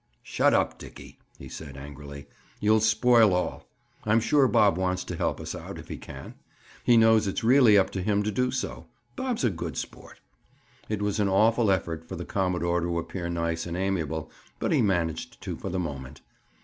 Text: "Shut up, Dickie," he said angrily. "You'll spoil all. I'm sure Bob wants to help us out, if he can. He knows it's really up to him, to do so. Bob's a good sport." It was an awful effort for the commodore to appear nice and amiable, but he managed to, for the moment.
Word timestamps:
"Shut 0.23 0.55
up, 0.55 0.79
Dickie," 0.79 1.19
he 1.37 1.47
said 1.47 1.77
angrily. 1.77 2.25
"You'll 2.59 2.79
spoil 2.79 3.35
all. 3.35 3.67
I'm 4.03 4.19
sure 4.19 4.47
Bob 4.47 4.75
wants 4.75 5.03
to 5.03 5.15
help 5.15 5.39
us 5.39 5.53
out, 5.53 5.77
if 5.77 5.89
he 5.89 5.97
can. 5.97 6.33
He 6.83 6.97
knows 6.97 7.27
it's 7.27 7.43
really 7.43 7.77
up 7.77 7.91
to 7.91 8.01
him, 8.01 8.23
to 8.23 8.31
do 8.31 8.49
so. 8.49 8.87
Bob's 9.15 9.43
a 9.43 9.51
good 9.51 9.77
sport." 9.77 10.19
It 10.89 11.03
was 11.03 11.19
an 11.19 11.29
awful 11.29 11.69
effort 11.69 12.03
for 12.03 12.15
the 12.15 12.25
commodore 12.25 12.81
to 12.81 12.97
appear 12.97 13.29
nice 13.29 13.67
and 13.67 13.77
amiable, 13.77 14.31
but 14.57 14.71
he 14.71 14.81
managed 14.81 15.39
to, 15.43 15.55
for 15.55 15.69
the 15.69 15.77
moment. 15.79 16.21